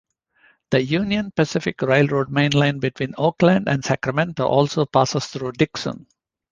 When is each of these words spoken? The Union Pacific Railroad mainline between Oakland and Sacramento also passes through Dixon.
The 0.71 0.81
Union 0.83 1.29
Pacific 1.29 1.79
Railroad 1.83 2.31
mainline 2.31 2.79
between 2.79 3.13
Oakland 3.19 3.69
and 3.69 3.85
Sacramento 3.85 4.43
also 4.47 4.87
passes 4.87 5.27
through 5.27 5.51
Dixon. 5.51 6.07